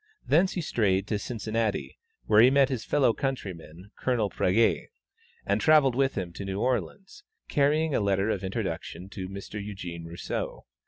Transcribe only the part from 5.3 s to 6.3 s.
and travelled with